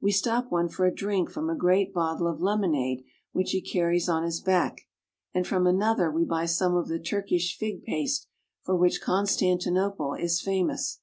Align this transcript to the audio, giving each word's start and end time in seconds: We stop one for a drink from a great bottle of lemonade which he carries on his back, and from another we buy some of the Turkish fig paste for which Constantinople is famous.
We 0.00 0.10
stop 0.10 0.50
one 0.50 0.68
for 0.70 0.86
a 0.86 0.92
drink 0.92 1.30
from 1.30 1.48
a 1.48 1.54
great 1.54 1.94
bottle 1.94 2.26
of 2.26 2.40
lemonade 2.40 3.04
which 3.30 3.52
he 3.52 3.60
carries 3.62 4.08
on 4.08 4.24
his 4.24 4.40
back, 4.40 4.80
and 5.32 5.46
from 5.46 5.68
another 5.68 6.10
we 6.10 6.24
buy 6.24 6.46
some 6.46 6.74
of 6.74 6.88
the 6.88 6.98
Turkish 6.98 7.56
fig 7.56 7.84
paste 7.84 8.26
for 8.64 8.74
which 8.74 9.00
Constantinople 9.00 10.14
is 10.14 10.40
famous. 10.40 10.98